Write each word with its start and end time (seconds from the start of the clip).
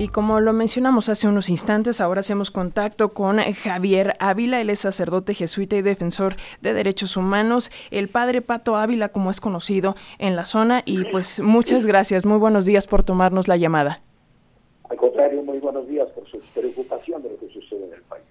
Y 0.00 0.08
como 0.08 0.40
lo 0.40 0.54
mencionamos 0.54 1.10
hace 1.10 1.28
unos 1.28 1.50
instantes, 1.50 2.00
ahora 2.00 2.20
hacemos 2.20 2.50
contacto 2.50 3.10
con 3.10 3.36
Javier 3.36 4.14
Ávila, 4.18 4.58
él 4.58 4.70
es 4.70 4.78
sacerdote 4.78 5.34
jesuita 5.34 5.76
y 5.76 5.82
defensor 5.82 6.36
de 6.62 6.72
derechos 6.72 7.18
humanos, 7.18 7.70
el 7.90 8.08
padre 8.08 8.40
Pato 8.40 8.76
Ávila, 8.76 9.10
como 9.10 9.30
es 9.30 9.42
conocido 9.42 9.96
en 10.18 10.36
la 10.36 10.46
zona. 10.46 10.80
Y 10.86 11.04
pues 11.04 11.38
muchas 11.40 11.84
gracias, 11.84 12.24
muy 12.24 12.38
buenos 12.38 12.64
días 12.64 12.86
por 12.86 13.02
tomarnos 13.02 13.46
la 13.46 13.58
llamada. 13.58 14.00
Al 14.88 14.96
contrario, 14.96 15.42
muy 15.42 15.58
buenos 15.58 15.86
días 15.86 16.08
por 16.12 16.26
su 16.30 16.38
preocupación 16.54 17.22
de 17.22 17.32
lo 17.32 17.38
que 17.38 17.52
sucede 17.52 17.84
en 17.84 17.92
el 17.92 18.02
país. 18.04 18.24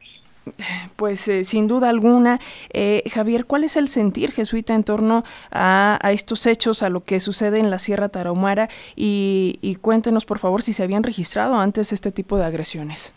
Pues 0.95 1.27
eh, 1.27 1.43
sin 1.43 1.67
duda 1.67 1.89
alguna, 1.89 2.39
eh, 2.73 3.03
Javier, 3.11 3.45
¿cuál 3.45 3.63
es 3.63 3.77
el 3.77 3.87
sentir 3.87 4.31
jesuita 4.31 4.75
en 4.75 4.83
torno 4.83 5.23
a, 5.51 5.99
estos 6.11 6.45
hechos, 6.45 6.83
a 6.83 6.89
lo 6.89 7.03
que 7.03 7.19
sucede 7.19 7.59
en 7.59 7.69
la 7.69 7.79
Sierra 7.79 8.09
Tarahumara? 8.09 8.69
Y, 8.95 9.77
cuéntenos, 9.81 10.25
por 10.25 10.39
favor, 10.39 10.61
si 10.61 10.73
se 10.73 10.83
habían 10.83 11.03
registrado 11.03 11.55
antes 11.55 11.93
este 11.93 12.11
tipo 12.11 12.37
de 12.37 12.45
agresiones. 12.45 13.13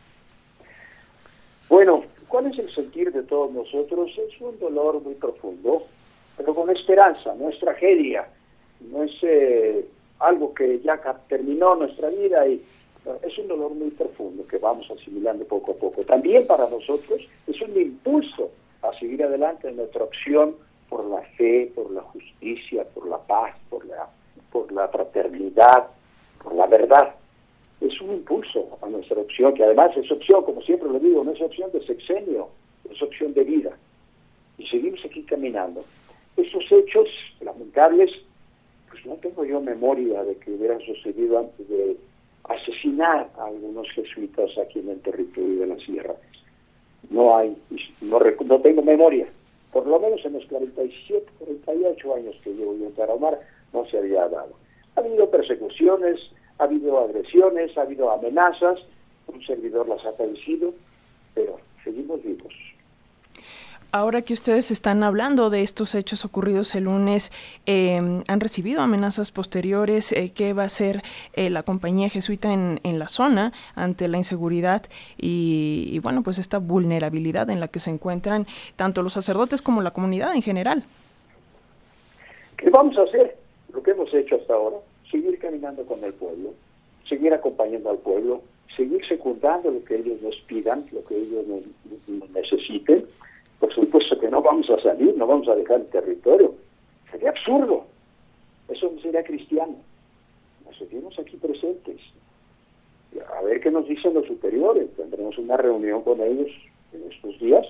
Bueno, 1.69 2.05
¿cuál 2.29 2.47
es 2.47 2.59
el 2.59 2.71
sentir 2.71 3.13
de 3.13 3.23
todos 3.23 3.53
nosotros? 3.53 4.11
Es 4.17 4.41
un 4.41 4.59
dolor 4.59 5.03
muy 5.03 5.15
profundo, 5.15 5.87
pero 6.37 6.55
con 6.55 6.71
esperanza, 6.71 7.35
no 7.39 7.49
es 7.49 7.59
tragedia, 7.59 8.27
no 8.91 9.03
es 9.05 9.13
eh, 9.23 9.87
algo 10.19 10.55
que 10.55 10.81
ya 10.81 11.01
terminó 11.29 11.75
nuestra 11.75 12.09
vida 12.11 12.47
y 12.47 12.63
es 13.23 13.39
un 13.39 13.49
dolor 13.49 13.75
muy 13.75 13.91
profundo 13.91 14.47
que 14.47 14.59
vamos 14.59 14.89
asimilando 14.91 15.45
poco 15.45 15.73
a 15.73 15.75
poco. 15.75 16.03
También 16.03 16.47
para 16.47 16.69
nosotros 16.69 17.27
es 17.47 17.61
un 17.61 17.81
impulso 17.81 18.51
a 18.83 18.93
seguir 18.99 19.23
adelante 19.25 19.69
en 19.69 19.77
nuestra 19.77 20.05
opción 20.05 20.57
por 20.89 21.05
la 21.07 21.23
fe, 21.37 21.73
por 21.75 21.91
la 21.91 22.03
justicia, 22.03 22.85
por 22.85 23.09
la 23.09 23.19
paz, 23.19 23.57
por 23.71 23.85
la, 23.87 24.09
por 24.51 24.71
la 24.73 24.89
fraternidad, 24.89 25.89
por 26.43 26.55
la 26.55 26.67
verdad. 26.67 27.15
Es 27.81 28.01
un 28.01 28.13
impulso 28.13 28.79
a 28.81 28.89
nuestra 28.89 29.19
opción, 29.19 29.55
que 29.55 29.65
además 29.65 29.97
es 29.97 30.11
opción, 30.11 30.45
como 30.45 30.63
siempre 30.63 30.89
lo 30.89 31.01
digo, 31.01 31.25
no 31.25 31.33
es 31.33 31.41
opción 31.41 31.73
de 31.73 31.85
sexenio, 31.85 32.49
es 32.89 33.03
opción 33.03 33.35
de 33.35 33.43
vida. 33.43 33.77
Y 34.59 34.67
seguimos 34.67 35.05
aquí 35.05 35.23
caminando. 35.23 35.85
Estos 36.37 36.71
hechos 36.71 37.09
lamentables, 37.41 38.11
pues 38.91 39.05
no 39.07 39.15
tengo 39.15 39.45
yo 39.45 39.61
memoria 39.61 40.23
de 40.23 40.37
que 40.37 40.53
hubieran 40.53 40.81
sucedido 40.81 41.39
antes 41.41 41.69
de 41.69 41.97
asesinar 42.45 43.31
a 43.39 43.45
algunos 43.47 43.89
jesuitas 43.91 44.51
aquí 44.59 44.81
en 44.81 44.91
el 44.91 45.01
territorio 45.01 45.61
de 45.61 45.67
la 45.67 45.77
sierra. 45.79 46.15
No 47.11 47.37
hay, 47.37 47.57
no, 48.01 48.19
no 48.45 48.61
tengo 48.61 48.83
memoria, 48.83 49.27
por 49.73 49.87
lo 49.87 49.99
menos 49.99 50.25
en 50.25 50.35
los 50.35 50.45
47, 50.47 51.27
48 51.39 52.15
años 52.15 52.37
que 52.43 52.53
llevo 52.53 52.77
yo 52.77 52.87
en 52.87 52.95
Tarahumara, 52.95 53.41
no 53.73 53.87
se 53.87 53.99
había 53.99 54.29
dado. 54.29 54.53
Ha 54.97 55.01
habido 55.01 55.31
persecuciones, 55.31 56.21
ha 56.59 56.65
habido 56.65 56.99
agresiones, 57.01 57.77
ha 57.77 57.83
habido 57.83 58.11
amenazas, 58.11 58.81
un 59.27 59.43
servidor 59.45 59.89
las 59.89 60.05
ha 60.05 60.17
padecido, 60.17 60.75
pero 61.35 61.59
seguimos 61.83 62.23
vivos. 62.23 62.53
Ahora 63.95 64.23
que 64.23 64.33
ustedes 64.33 64.71
están 64.71 65.03
hablando 65.03 65.51
de 65.51 65.61
estos 65.61 65.95
hechos 65.95 66.25
ocurridos 66.25 66.75
el 66.75 66.85
lunes, 66.85 67.31
em, 67.67 68.23
¿han 68.27 68.41
recibido 68.41 68.81
amenazas 68.81 69.31
posteriores? 69.31 70.13
Eh, 70.13 70.33
¿Qué 70.35 70.55
va 70.55 70.63
a 70.63 70.67
hacer 70.67 71.03
eh, 71.35 71.51
la 71.51 71.63
compañía 71.63 72.09
jesuita 72.09 72.55
en, 72.55 72.81
la 72.99 73.09
zona 73.09 73.53
ante 73.75 74.09
la 74.09 74.17
inseguridad 74.17 74.83
y, 75.19 75.99
bueno, 76.03 76.23
pues 76.23 76.39
esta 76.39 76.57
vulnerabilidad 76.57 77.51
en 77.51 77.61
la 77.61 77.69
que 77.69 77.81
se 77.81 77.91
encuentran 77.91 78.47
tanto 78.77 79.03
los 79.03 79.13
sacerdotes 79.13 79.61
como 79.61 79.83
la 79.83 79.91
comunidad 79.91 80.35
en 80.35 80.41
general? 80.41 80.85
¿Qué 82.57 82.71
vamos 82.71 82.97
a 82.97 83.03
hacer? 83.03 83.37
Lo 83.75 83.83
que 83.83 83.91
hemos 83.91 84.13
hecho 84.15 84.37
hasta 84.37 84.55
ahora, 84.55 84.77
seguir 85.11 85.39
caminando 85.39 85.85
con 85.85 86.03
el 86.03 86.15
pueblo, 86.15 86.55
seguir 87.07 87.35
acompañando 87.35 87.91
al 87.91 87.99
pueblo, 87.99 88.41
seguir 88.75 89.07
secundando 89.07 89.71
lo 89.71 89.85
que 89.85 89.97
ellos 89.97 90.23
nos 90.23 90.37
pidan, 90.47 90.87
lo 90.93 91.05
que 91.05 91.15
ellos 91.15 91.45
necesiten 92.33 93.05
por 93.63 93.73
supuesto 93.73 94.19
que 94.19 94.29
no 94.29 94.43
vamos 94.43 94.69
a 94.71 94.81
salir, 94.81 95.17
no 95.17 95.25
vamos 95.25 95.47
a 95.47 95.55
dejar 95.55 95.83
el 95.83 95.87
territorio. 95.87 96.53
Sería 97.13 97.31
absurdo. 97.31 97.85
Eso 98.69 98.91
no 98.93 99.01
sería 99.01 99.23
cristiano. 99.23 99.77
Nos 100.67 100.77
seguimos 100.79 101.17
aquí 101.17 101.37
presentes. 101.37 102.01
A 103.39 103.41
ver 103.43 103.61
qué 103.61 103.71
nos 103.71 103.87
dicen 103.87 104.15
los 104.15 104.27
superiores. 104.27 104.91
Tendremos 104.97 105.39
una 105.39 105.57
reunión 105.57 106.03
con 106.03 106.21
ellos 106.21 106.51
en 106.93 107.09
estos 107.13 107.39
días 107.39 107.65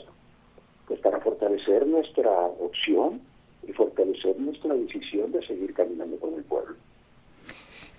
pues 0.89 0.99
para 1.01 1.21
fortalecer 1.21 1.87
nuestra 1.87 2.31
opción 2.31 3.21
y 3.69 3.73
fortalecer 3.73 4.41
nuestra 4.41 4.73
decisión 4.73 5.31
de 5.31 5.47
seguir 5.47 5.75
caminando 5.75 6.17
con 6.17 6.33
el 6.33 6.45
pueblo. 6.45 6.75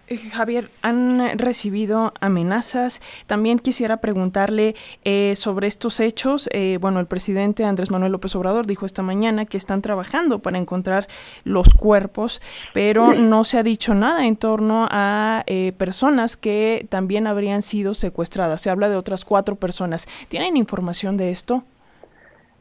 Eh, 0.10 0.18
Javier, 0.18 0.66
han 0.82 1.40
recibido 1.40 2.12
amenazas. 2.20 3.02
También 3.26 3.58
quisiera 3.58 3.98
preguntarle 3.98 4.76
eh, 5.06 5.34
sobre 5.36 5.68
estos 5.68 6.02
hechos. 6.02 6.50
Eh, 6.52 6.78
bueno, 6.82 7.00
el 7.00 7.06
presidente 7.06 7.64
Andrés 7.64 7.90
Manuel 7.90 8.12
López 8.12 8.36
Obrador 8.36 8.68
dijo 8.68 8.86
esta 8.86 9.02
mañana 9.02 9.46
que 9.46 9.56
están 9.56 9.82
trabajando 9.82 10.40
para 10.40 10.58
encontrar 10.58 11.08
los 11.46 11.74
cuerpos, 11.74 12.42
pero 12.74 13.14
no 13.14 13.46
se 13.46 13.58
ha 13.58 13.64
dicho 13.64 13.96
nada 13.96 14.28
en 14.28 14.36
torno 14.36 14.88
a 14.92 15.46
personas 15.78 16.36
que 16.36 16.86
también 16.90 17.28
habrían 17.28 17.62
sido 17.62 17.94
secuestradas. 17.94 18.62
Se 18.62 18.70
habla 18.70 18.90
de 18.90 18.98
otras 18.98 19.24
cuatro 19.24 19.56
personas. 19.56 20.08
¿Tienen 20.28 20.58
información 20.58 21.16
de 21.16 21.30
esto? 21.30 21.64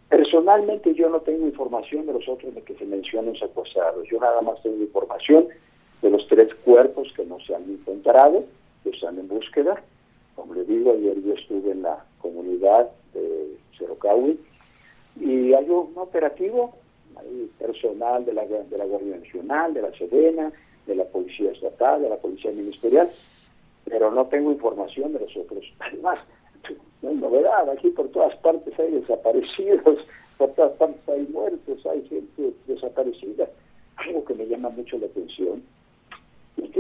Personalmente 0.09 0.94
yo 0.94 1.09
no 1.09 1.20
tengo 1.20 1.47
información 1.47 2.06
de 2.06 2.12
los 2.12 2.28
otros 2.28 2.54
de 2.54 2.62
que 2.62 2.74
se 2.74 2.84
mencionan 2.84 3.34
secuestrados. 3.36 4.06
Yo 4.09 4.20
nada 4.20 4.41
más 4.42 4.62
tengo 4.62 4.80
información 4.80 5.48
de 6.03 6.11
los 6.11 6.27
tres 6.27 6.53
cuerpos 6.65 7.09
que 7.15 7.25
no 7.25 7.39
se 7.41 7.55
han 7.55 7.63
encontrado, 7.63 8.45
que 8.83 8.91
están 8.91 9.19
en 9.19 9.29
búsqueda. 9.29 9.81
Como 10.35 10.55
le 10.55 10.65
digo, 10.65 10.93
ayer 10.93 11.23
yo 11.23 11.35
estuve 11.35 11.71
en 11.71 11.83
la 11.83 12.05
comunidad 12.21 12.91
de 13.15 13.57
Cerocahui 13.79 14.39
y 15.21 15.53
hay 15.55 15.69
un 15.71 15.93
operativo, 15.95 16.75
hay 17.17 17.49
personal 17.59 18.25
de 18.25 18.33
la, 18.33 18.45
de 18.45 18.77
la 18.79 18.85
Guardia 18.85 19.17
Nacional, 19.17 19.75
de 19.75 19.83
la 19.83 19.93
Sedena, 19.93 20.53
de 20.87 20.95
la 20.97 21.05
Policía 21.05 21.53
Estatal, 21.53 22.03
de 22.03 22.09
la 22.09 22.17
Policía 22.17 22.51
Ministerial, 22.51 23.09
pero 23.84 24.11
no 24.11 24.27
tengo 24.27 24.51
información 24.51 25.13
de 25.13 25.21
los 25.21 25.37
otros. 25.37 25.65
Además, 25.79 26.19
no 27.01 27.11
hay 27.11 27.17
novedad, 27.17 27.71
aquí 27.71 27.91
por 27.91 28.09
todas 28.09 28.34
partes 28.39 28.77
hay 28.79 28.91
desaparecidos, 28.91 29.99
por 30.37 30.51
todas 30.55 30.73
partes 30.73 31.09
hay 31.09 31.29
muertos, 31.33 31.87
hay 31.87 32.03
gente 32.09 32.55
desaparecida. 32.67 33.49
Algo 33.97 34.25
que 34.25 34.34
me 34.34 34.47
llama 34.47 34.71
mucho 34.71 34.99
la 34.99 35.07
atención 35.07 35.63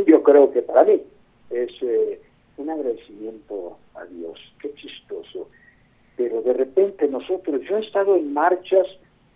yo 0.06 0.22
creo 0.22 0.52
que 0.52 0.62
es 0.90 1.70
eh, 1.82 2.20
un 2.56 2.70
agradecimiento 2.70 3.76
a 3.94 4.04
Dios, 4.04 4.38
qué 4.60 4.72
chistoso. 4.74 5.48
Pero 6.16 6.42
de 6.42 6.52
repente 6.52 7.08
nosotros, 7.08 7.62
yo 7.68 7.78
he 7.78 7.84
estado 7.84 8.16
en 8.16 8.32
marchas 8.32 8.86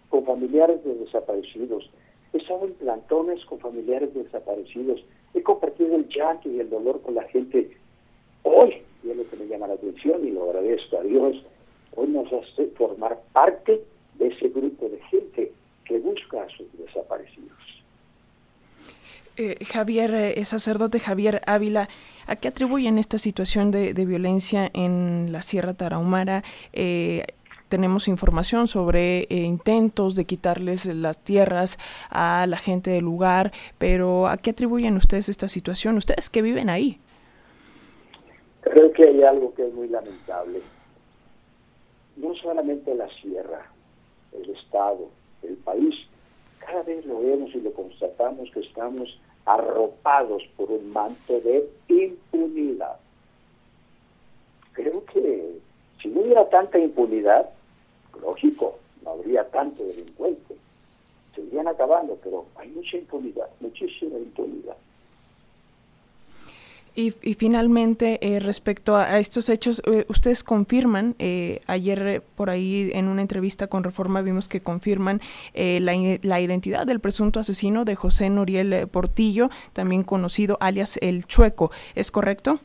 con 0.09 0.25
familiares 0.25 0.85
de 0.85 0.95
desaparecidos, 0.95 1.91
he 2.33 2.39
estado 2.39 2.67
en 2.67 2.75
plantones 2.75 3.45
con 3.47 3.59
familiares 3.61 4.13
de 4.15 4.25
desaparecidos, 4.25 5.03
he 5.35 5.43
compartido 5.43 5.97
el 5.97 6.09
llanto 6.09 6.51
y 6.51 6.61
el 6.61 6.71
dolor 6.71 7.01
con 7.03 7.15
la 7.15 7.25
gente. 7.25 7.71
Hoy, 8.43 8.83
y 9.03 9.11
es 9.11 9.17
lo 9.17 9.29
que 9.29 9.37
me 9.37 9.47
llama 9.47 9.69
la 9.69 9.75
atención 9.75 10.27
y 10.27 10.31
lo 10.31 10.45
agradezco 10.45 10.99
a 10.99 11.03
Dios, 11.03 11.43
hoy 11.95 12.09
nos 12.09 12.33
hace 12.33 12.67
formar 12.77 13.21
parte 13.33 13.83
de 14.15 14.27
ese 14.29 14.49
grupo 14.49 14.89
de 14.89 15.01
gente 15.11 15.53
que 15.85 15.99
busca 15.99 16.43
a 16.43 16.49
sus 16.51 16.67
desaparecidos. 16.79 17.57
Eh, 19.39 19.63
Javier, 19.67 20.15
eh, 20.15 20.45
sacerdote 20.47 20.99
Javier 20.99 21.43
Ávila, 21.47 21.89
¿a 22.27 22.37
qué 22.37 22.49
atribuyen 22.49 22.97
esta 22.97 23.19
situación 23.19 23.71
de, 23.71 23.93
violencia 23.93 24.71
en 24.73 25.31
la 25.31 25.43
Sierra 25.43 25.75
Tarahumara? 25.75 26.43
Eh, 26.73 27.25
tenemos 27.69 28.09
información 28.09 28.67
sobre 28.67 29.27
intentos 29.29 30.15
de 30.15 30.25
quitarles 30.25 30.87
las 30.87 31.19
tierras 31.19 31.79
a 32.09 32.47
la 32.49 32.57
gente 32.57 32.91
del 32.91 33.05
lugar, 33.05 33.53
pero 33.77 34.27
¿a 34.27 34.39
qué 34.39 34.51
atribuyen 34.51 34.97
ustedes 34.97 35.29
esta 35.29 35.49
situación? 35.49 35.99
Ustedes 35.99 36.31
que 36.31 36.41
viven 36.41 36.71
ahí. 36.71 36.99
Creo 38.63 38.91
que 38.93 39.07
hay 39.07 39.23
algo 39.23 39.53
que 39.55 39.67
es 39.67 39.75
muy 39.75 39.89
lamentable. 39.89 40.63
No 42.17 42.35
solamente 42.37 42.95
la 42.95 43.09
sierra, 43.21 43.71
el 44.33 44.49
Estado, 44.49 45.11
el 45.43 45.57
país, 45.57 45.95
cada 46.67 46.83
vez 46.83 47.05
lo 47.07 47.21
vemos 47.21 47.55
y 47.55 47.61
lo 47.61 47.73
constatamos 47.73 48.51
que 48.51 48.61
estamos 48.61 49.19
arropados 49.45 50.43
por 50.57 50.71
un 50.71 50.93
manto 50.93 51.41
de 51.41 51.69
impunidad. 51.89 52.97
Creo 54.73 55.05
que 55.07 55.59
si 56.03 56.09
no 56.09 56.21
hubiera 56.21 56.49
tanta 56.49 56.79
impunidad, 56.79 57.49
lógico, 58.21 58.79
no 59.03 59.11
habría 59.11 59.49
tanto 59.49 59.85
delincuente. 59.85 60.57
Se 61.35 61.41
irían 61.43 61.69
acabando, 61.69 62.19
pero 62.23 62.47
hay 62.57 62.69
mucha 62.71 62.97
impunidad, 62.97 63.49
muchísima 63.61 64.19
impunidad. 64.19 64.77
Y, 66.99 67.11
finalmente, 67.11 68.19
eh, 68.23 68.41
respecto 68.41 68.97
a, 68.97 69.19
estos 69.19 69.51
hechos, 69.51 69.83
eh, 69.85 70.07
ustedes 70.09 70.43
confirman, 70.43 71.15
eh, 71.19 71.61
ayer 71.67 72.23
por 72.37 72.49
ahí 72.49 72.91
en 72.95 73.09
una 73.09 73.21
entrevista 73.21 73.67
con 73.67 73.85
Reforma 73.85 74.23
vimos 74.23 74.49
que 74.49 74.63
confirman 74.63 75.21
la, 75.55 75.93
la, 76.23 76.41
identidad 76.41 76.87
del 76.87 77.01
presunto 77.01 77.39
asesino 77.39 77.85
de 77.85 77.97
José 77.97 78.31
Noriel 78.31 78.89
Portillo, 78.89 79.51
también 79.75 80.05
conocido 80.05 80.57
alias 80.59 80.99
El 81.03 81.27
Chueco, 81.27 81.71
¿es 81.95 82.11
correcto? 82.11 82.61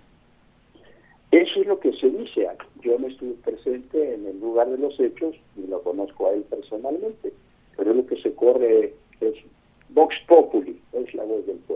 Eso 1.31 1.59
es 1.59 1.67
lo 1.67 1.81
que 1.81 1.91
se 1.93 2.09
dice. 2.09 2.47
Yo 2.81 2.97
no 2.99 3.07
estuve 3.07 3.33
presente 3.43 4.13
en 4.13 4.27
el 4.27 4.39
lugar 4.39 4.69
de 4.69 4.77
los 4.77 4.97
hechos 4.97 5.35
ni 5.57 5.67
lo 5.67 5.81
conozco 5.81 6.29
a 6.29 6.33
él 6.33 6.43
personalmente, 6.43 7.33
pero 7.75 7.93
lo 7.93 8.05
que 8.05 8.15
se 8.21 8.33
corre 8.33 8.93
es 9.19 9.33
Vox 9.89 10.15
Populi, 10.25 10.79
es 10.93 11.13
la 11.15 11.25
voz 11.25 11.45
del 11.45 11.57
pueblo. 11.57 11.70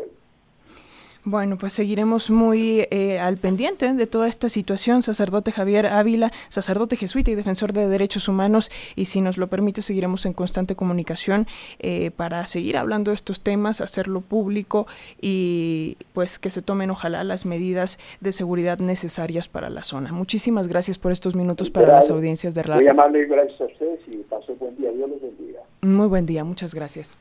Bueno, 1.27 1.57
pues 1.57 1.73
seguiremos 1.73 2.29
muy 2.29 2.85
eh, 2.91 3.17
al 3.17 3.37
pendiente 3.37 3.91
de 3.91 4.05
toda 4.05 4.27
esta 4.27 4.47
situación, 4.47 5.01
sacerdote 5.01 5.51
Javier 5.51 5.87
Ávila, 5.87 6.31
sacerdote 6.49 6.97
jesuita 6.97 7.31
y 7.31 7.35
defensor 7.35 7.73
de 7.73 7.87
derechos 7.87 8.27
humanos, 8.27 8.69
y 8.95 9.05
si 9.05 9.21
nos 9.21 9.39
lo 9.39 9.47
permite, 9.47 9.81
seguiremos 9.81 10.27
en 10.27 10.33
constante 10.33 10.75
comunicación 10.75 11.47
eh, 11.79 12.11
para 12.15 12.45
seguir 12.45 12.77
hablando 12.77 13.09
de 13.09 13.15
estos 13.15 13.41
temas, 13.41 13.81
hacerlo 13.81 14.21
público 14.21 14.85
y 15.19 15.97
pues 16.13 16.37
que 16.37 16.51
se 16.51 16.61
tomen 16.61 16.91
ojalá 16.91 17.23
las 17.23 17.47
medidas 17.47 17.97
de 18.21 18.31
seguridad 18.31 18.77
necesarias 18.77 19.47
para 19.47 19.71
la 19.71 19.81
zona. 19.81 20.11
Muchísimas 20.11 20.67
gracias 20.67 20.99
por 20.99 21.11
estos 21.11 21.35
minutos 21.35 21.71
para 21.71 21.87
las 21.87 22.11
audiencias 22.11 22.53
de 22.53 22.61
radio. 22.61 22.81
Muy 22.81 22.87
amable 22.87 23.23
y 23.23 23.25
gracias 23.25 23.59
a 23.61 23.65
ustedes 23.65 23.99
y 24.07 24.17
paso 24.17 24.55
buen 24.59 24.77
día. 24.77 24.91
Dios 24.91 25.09
los 25.09 25.21
bendiga. 25.23 25.61
Muy 25.81 26.05
buen 26.05 26.27
día, 26.27 26.43
muchas 26.43 26.75
gracias. 26.75 27.17